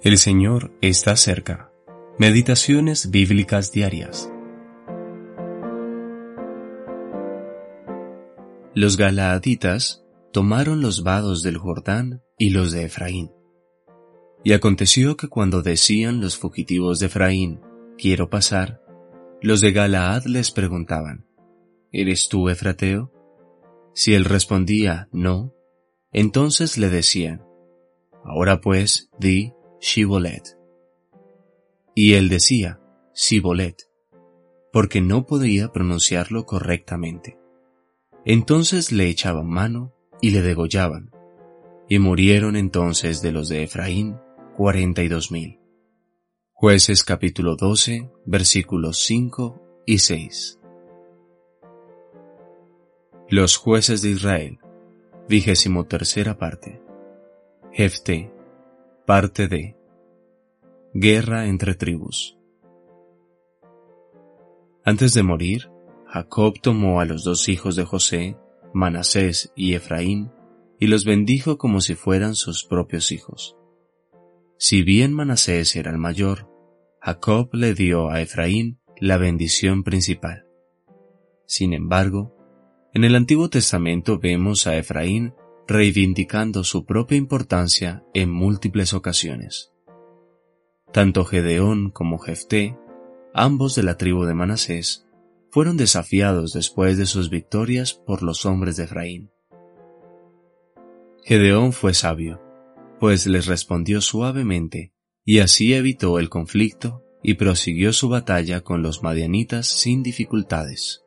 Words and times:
El 0.00 0.16
Señor 0.16 0.70
está 0.80 1.16
cerca. 1.16 1.72
Meditaciones 2.20 3.10
bíblicas 3.10 3.72
diarias. 3.72 4.32
Los 8.74 8.96
galaaditas 8.96 10.04
tomaron 10.32 10.82
los 10.82 11.02
vados 11.02 11.42
del 11.42 11.58
Jordán 11.58 12.22
y 12.38 12.50
los 12.50 12.70
de 12.70 12.84
Efraín. 12.84 13.32
Y 14.44 14.52
aconteció 14.52 15.16
que 15.16 15.26
cuando 15.26 15.62
decían 15.62 16.20
los 16.20 16.38
fugitivos 16.38 17.00
de 17.00 17.06
Efraín, 17.06 17.60
quiero 17.98 18.30
pasar, 18.30 18.80
los 19.42 19.60
de 19.60 19.72
Galaad 19.72 20.26
les 20.26 20.52
preguntaban, 20.52 21.26
¿eres 21.90 22.28
tú 22.28 22.48
Efrateo? 22.48 23.10
Si 23.94 24.14
él 24.14 24.26
respondía, 24.26 25.08
no, 25.10 25.52
entonces 26.12 26.78
le 26.78 26.88
decían, 26.88 27.42
ahora 28.22 28.60
pues, 28.60 29.10
di, 29.18 29.54
Shibolet. 29.80 30.58
Y 31.94 32.14
él 32.14 32.28
decía, 32.28 32.80
Shibolet, 33.14 33.88
porque 34.72 35.00
no 35.00 35.26
podía 35.26 35.72
pronunciarlo 35.72 36.46
correctamente. 36.46 37.38
Entonces 38.24 38.92
le 38.92 39.08
echaban 39.08 39.48
mano 39.48 39.94
y 40.20 40.30
le 40.30 40.42
degollaban, 40.42 41.10
y 41.88 41.98
murieron 41.98 42.56
entonces 42.56 43.22
de 43.22 43.32
los 43.32 43.48
de 43.48 43.62
Efraín 43.62 44.16
cuarenta 44.56 45.02
y 45.02 45.08
dos 45.08 45.30
mil. 45.30 45.60
Jueces 46.52 47.04
capítulo 47.04 47.54
12, 47.54 48.10
versículos 48.26 48.98
5 49.04 49.62
y 49.86 49.98
6. 49.98 50.58
Los 53.28 53.56
jueces 53.56 54.02
de 54.02 54.10
Israel, 54.10 54.58
vigésimo 55.28 55.86
tercera 55.86 56.36
parte. 56.36 56.82
Jefte, 57.72 58.32
Parte 59.08 59.48
de 59.48 59.74
Guerra 60.92 61.46
entre 61.46 61.74
tribus. 61.74 62.36
Antes 64.84 65.14
de 65.14 65.22
morir, 65.22 65.70
Jacob 66.04 66.60
tomó 66.60 67.00
a 67.00 67.06
los 67.06 67.24
dos 67.24 67.48
hijos 67.48 67.74
de 67.74 67.84
José, 67.84 68.36
Manasés 68.74 69.50
y 69.56 69.72
Efraín, 69.72 70.30
y 70.78 70.88
los 70.88 71.06
bendijo 71.06 71.56
como 71.56 71.80
si 71.80 71.94
fueran 71.94 72.34
sus 72.34 72.66
propios 72.66 73.10
hijos. 73.10 73.56
Si 74.58 74.82
bien 74.82 75.14
Manasés 75.14 75.74
era 75.74 75.90
el 75.90 75.96
mayor, 75.96 76.46
Jacob 77.00 77.48
le 77.54 77.72
dio 77.72 78.10
a 78.10 78.20
Efraín 78.20 78.78
la 79.00 79.16
bendición 79.16 79.84
principal. 79.84 80.44
Sin 81.46 81.72
embargo, 81.72 82.36
en 82.92 83.04
el 83.04 83.14
Antiguo 83.14 83.48
Testamento 83.48 84.18
vemos 84.18 84.66
a 84.66 84.76
Efraín 84.76 85.32
reivindicando 85.68 86.64
su 86.64 86.86
propia 86.86 87.18
importancia 87.18 88.02
en 88.14 88.30
múltiples 88.30 88.94
ocasiones. 88.94 89.70
Tanto 90.94 91.26
Gedeón 91.26 91.90
como 91.90 92.18
Jefté, 92.18 92.78
ambos 93.34 93.74
de 93.74 93.82
la 93.82 93.98
tribu 93.98 94.24
de 94.24 94.32
Manasés, 94.32 95.06
fueron 95.50 95.76
desafiados 95.76 96.54
después 96.54 96.96
de 96.96 97.04
sus 97.04 97.28
victorias 97.28 97.92
por 97.92 98.22
los 98.22 98.46
hombres 98.46 98.78
de 98.78 98.84
Efraín. 98.84 99.30
Gedeón 101.22 101.74
fue 101.74 101.92
sabio, 101.92 102.40
pues 102.98 103.26
les 103.26 103.44
respondió 103.44 104.00
suavemente 104.00 104.94
y 105.22 105.40
así 105.40 105.74
evitó 105.74 106.18
el 106.18 106.30
conflicto 106.30 107.04
y 107.22 107.34
prosiguió 107.34 107.92
su 107.92 108.08
batalla 108.08 108.62
con 108.62 108.80
los 108.82 109.02
madianitas 109.02 109.66
sin 109.66 110.02
dificultades. 110.02 111.04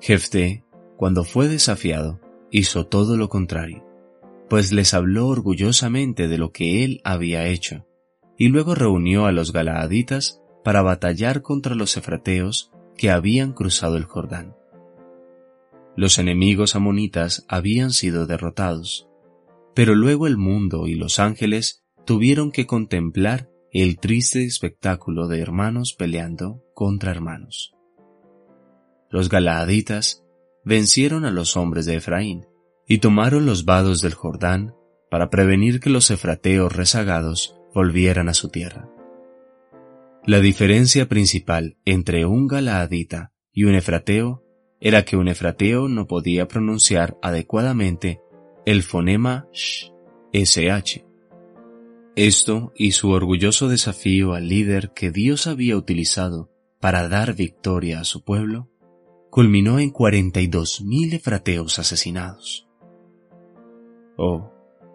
Jefté, 0.00 0.64
cuando 0.96 1.22
fue 1.22 1.46
desafiado, 1.46 2.20
hizo 2.50 2.86
todo 2.86 3.16
lo 3.16 3.28
contrario, 3.28 3.84
pues 4.48 4.72
les 4.72 4.94
habló 4.94 5.28
orgullosamente 5.28 6.28
de 6.28 6.38
lo 6.38 6.52
que 6.52 6.84
él 6.84 7.00
había 7.04 7.46
hecho, 7.46 7.86
y 8.36 8.48
luego 8.48 8.74
reunió 8.74 9.26
a 9.26 9.32
los 9.32 9.52
galaaditas 9.52 10.42
para 10.64 10.82
batallar 10.82 11.42
contra 11.42 11.74
los 11.74 11.96
efrateos 11.96 12.72
que 12.96 13.10
habían 13.10 13.52
cruzado 13.52 13.96
el 13.96 14.04
Jordán. 14.04 14.54
Los 15.96 16.18
enemigos 16.18 16.76
amonitas 16.76 17.44
habían 17.48 17.92
sido 17.92 18.26
derrotados, 18.26 19.08
pero 19.74 19.94
luego 19.94 20.26
el 20.26 20.36
mundo 20.36 20.86
y 20.86 20.94
los 20.94 21.18
ángeles 21.18 21.84
tuvieron 22.04 22.50
que 22.52 22.66
contemplar 22.66 23.50
el 23.72 23.98
triste 23.98 24.44
espectáculo 24.44 25.28
de 25.28 25.40
hermanos 25.40 25.94
peleando 25.94 26.64
contra 26.74 27.10
hermanos. 27.12 27.72
Los 29.10 29.28
galaaditas 29.28 30.19
vencieron 30.64 31.24
a 31.24 31.30
los 31.30 31.56
hombres 31.56 31.86
de 31.86 31.96
Efraín 31.96 32.46
y 32.86 32.98
tomaron 32.98 33.46
los 33.46 33.64
vados 33.64 34.00
del 34.00 34.14
Jordán 34.14 34.74
para 35.10 35.30
prevenir 35.30 35.80
que 35.80 35.90
los 35.90 36.10
efrateos 36.10 36.74
rezagados 36.74 37.56
volvieran 37.74 38.28
a 38.28 38.34
su 38.34 38.48
tierra. 38.48 38.88
La 40.26 40.40
diferencia 40.40 41.08
principal 41.08 41.76
entre 41.84 42.26
un 42.26 42.46
galaadita 42.46 43.32
y 43.52 43.64
un 43.64 43.74
efrateo 43.74 44.44
era 44.80 45.04
que 45.04 45.16
un 45.16 45.28
efrateo 45.28 45.88
no 45.88 46.06
podía 46.06 46.46
pronunciar 46.48 47.16
adecuadamente 47.22 48.20
el 48.66 48.82
fonema 48.82 49.48
sh, 49.52 49.90
sh. 50.32 51.04
Esto 52.16 52.72
y 52.76 52.92
su 52.92 53.10
orgulloso 53.10 53.68
desafío 53.68 54.34
al 54.34 54.48
líder 54.48 54.92
que 54.94 55.10
Dios 55.10 55.46
había 55.46 55.76
utilizado 55.76 56.50
para 56.80 57.08
dar 57.08 57.34
victoria 57.34 58.00
a 58.00 58.04
su 58.04 58.24
pueblo 58.24 58.68
culminó 59.30 59.78
en 59.78 59.92
42.000 59.92 61.14
efrateos 61.14 61.78
asesinados. 61.78 62.68
Oh, 64.16 64.52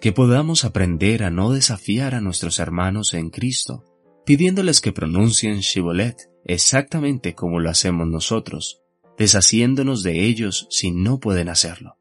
que 0.00 0.12
podamos 0.12 0.64
aprender 0.64 1.24
a 1.24 1.30
no 1.30 1.52
desafiar 1.52 2.14
a 2.14 2.20
nuestros 2.20 2.60
hermanos 2.60 3.14
en 3.14 3.30
Cristo, 3.30 3.84
pidiéndoles 4.24 4.80
que 4.80 4.92
pronuncien 4.92 5.60
Shibolet 5.60 6.30
exactamente 6.44 7.34
como 7.34 7.58
lo 7.58 7.70
hacemos 7.70 8.06
nosotros, 8.06 8.80
deshaciéndonos 9.16 10.02
de 10.02 10.24
ellos 10.26 10.66
si 10.70 10.92
no 10.92 11.18
pueden 11.18 11.48
hacerlo. 11.48 11.96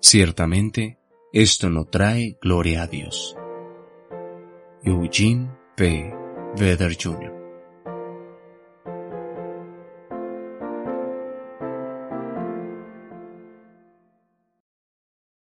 Ciertamente, 0.00 0.98
esto 1.32 1.68
no 1.68 1.84
trae 1.84 2.38
gloria 2.40 2.82
a 2.82 2.86
Dios. 2.86 3.36
Eugene 4.82 5.50
P. 5.76 6.12
Vedder 6.56 6.96
Jr. 7.00 7.39